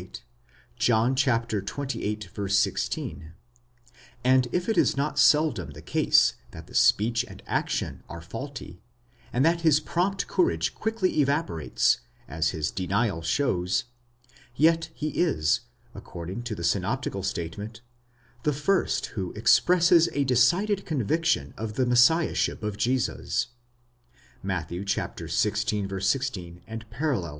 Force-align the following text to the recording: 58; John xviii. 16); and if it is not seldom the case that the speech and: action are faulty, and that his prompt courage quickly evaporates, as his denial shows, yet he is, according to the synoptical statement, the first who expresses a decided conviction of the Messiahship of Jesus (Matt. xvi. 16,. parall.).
58; 0.00 0.22
John 0.78 1.14
xviii. 1.14 2.20
16); 2.48 3.32
and 4.24 4.48
if 4.50 4.66
it 4.66 4.78
is 4.78 4.96
not 4.96 5.18
seldom 5.18 5.72
the 5.72 5.82
case 5.82 6.36
that 6.52 6.66
the 6.66 6.74
speech 6.74 7.22
and: 7.28 7.42
action 7.46 8.02
are 8.08 8.22
faulty, 8.22 8.80
and 9.30 9.44
that 9.44 9.60
his 9.60 9.78
prompt 9.78 10.26
courage 10.26 10.74
quickly 10.74 11.20
evaporates, 11.20 11.98
as 12.26 12.48
his 12.48 12.70
denial 12.70 13.20
shows, 13.20 13.84
yet 14.56 14.88
he 14.94 15.08
is, 15.10 15.60
according 15.94 16.44
to 16.44 16.54
the 16.54 16.64
synoptical 16.64 17.22
statement, 17.22 17.82
the 18.44 18.54
first 18.54 19.04
who 19.16 19.32
expresses 19.32 20.08
a 20.14 20.24
decided 20.24 20.86
conviction 20.86 21.52
of 21.58 21.74
the 21.74 21.84
Messiahship 21.84 22.62
of 22.62 22.78
Jesus 22.78 23.48
(Matt. 24.42 24.70
xvi. 24.70 25.30
16,. 26.02 26.62
parall.). 26.90 27.38